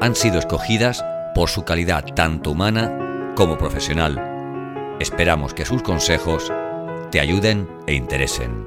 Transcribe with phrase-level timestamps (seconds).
[0.00, 1.04] han sido escogidas
[1.34, 4.96] por su calidad tanto humana como profesional.
[4.98, 6.50] Esperamos que sus consejos
[7.10, 8.66] te ayuden e interesen.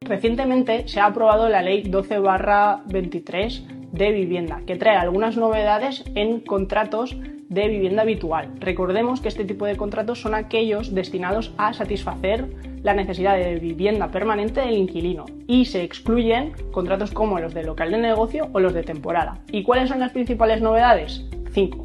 [0.00, 7.14] Recientemente se ha aprobado la Ley 12-23 de vivienda, que trae algunas novedades en contratos
[7.48, 8.50] de vivienda habitual.
[8.60, 12.46] Recordemos que este tipo de contratos son aquellos destinados a satisfacer
[12.82, 17.90] la necesidad de vivienda permanente del inquilino y se excluyen contratos como los de local
[17.90, 19.38] de negocio o los de temporada.
[19.50, 21.24] ¿Y cuáles son las principales novedades?
[21.52, 21.84] Cinco.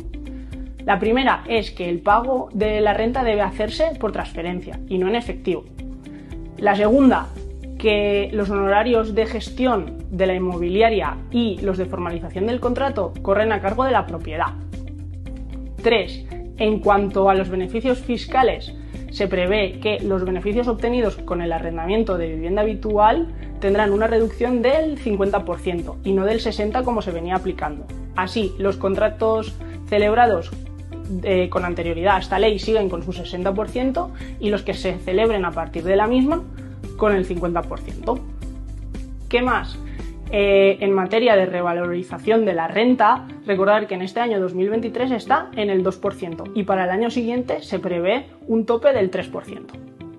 [0.85, 5.07] La primera es que el pago de la renta debe hacerse por transferencia y no
[5.07, 5.63] en efectivo.
[6.57, 7.29] La segunda,
[7.79, 13.51] que los honorarios de gestión de la inmobiliaria y los de formalización del contrato corren
[13.53, 14.53] a cargo de la propiedad.
[15.83, 16.25] 3.
[16.57, 18.73] En cuanto a los beneficios fiscales,
[19.11, 23.27] se prevé que los beneficios obtenidos con el arrendamiento de vivienda habitual
[23.59, 27.85] tendrán una reducción del 50% y no del 60% como se venía aplicando.
[28.15, 29.53] Así, los contratos
[29.87, 30.51] celebrados
[31.23, 35.45] eh, con anterioridad a esta ley siguen con su 60% y los que se celebren
[35.45, 36.41] a partir de la misma
[36.97, 38.19] con el 50%.
[39.29, 39.77] ¿Qué más?
[40.35, 45.51] Eh, en materia de revalorización de la renta, recordar que en este año 2023 está
[45.55, 49.67] en el 2% y para el año siguiente se prevé un tope del 3%.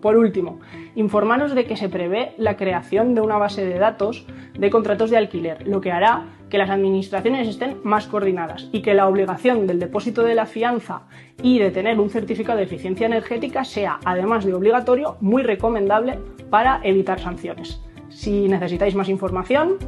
[0.01, 0.61] Por último,
[0.95, 4.25] informaros de que se prevé la creación de una base de datos
[4.57, 8.95] de contratos de alquiler, lo que hará que las administraciones estén más coordinadas y que
[8.95, 11.09] la obligación del depósito de la fianza
[11.43, 16.21] y de tener un certificado de eficiencia energética sea, además de obligatorio, muy recomendable
[16.51, 17.81] para evitar sanciones.
[18.11, 19.79] Si necesitáis más información,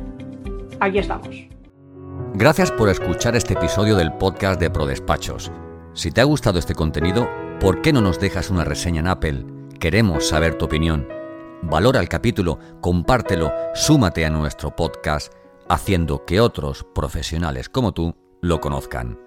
[0.80, 1.28] aquí estamos.
[2.34, 5.50] Gracias por escuchar este episodio del podcast de ProDespachos.
[5.94, 7.28] Si te ha gustado este contenido,
[7.60, 9.46] ¿por qué no nos dejas una reseña en Apple?
[9.80, 11.08] Queremos saber tu opinión.
[11.62, 15.32] Valora el capítulo, compártelo, súmate a nuestro podcast,
[15.68, 19.18] haciendo que otros profesionales como tú lo conozcan.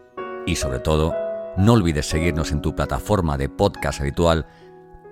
[0.46, 1.16] Y sobre todo,
[1.58, 4.46] no olvides seguirnos en tu plataforma de podcast habitual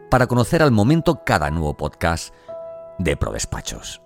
[0.10, 2.34] para conocer al momento cada nuevo podcast
[3.00, 4.02] de ProDespachos.